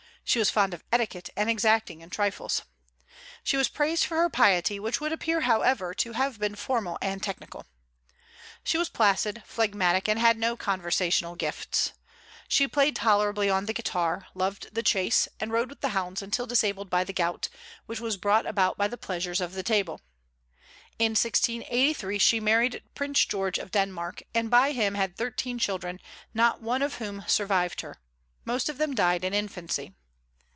[0.23, 2.61] She was fond of etiquette, and exacting in trifles.
[3.43, 7.21] She was praised for her piety, which would appear however to have been formal and
[7.21, 7.65] technical.
[8.63, 11.91] She was placid, phlegmatic, and had no conversational gifts.
[12.47, 16.47] She played tolerably on the guitar, loved the chase, and rode with the hounds until
[16.47, 17.49] disabled by the gout,
[17.85, 19.99] which was brought about by the pleasures of the table.
[20.97, 25.99] In 1683 she married Prince George of Denmark, and by him had thirteen children,
[26.33, 27.97] not one of whom survived her;
[28.45, 29.93] most of them died in infancy.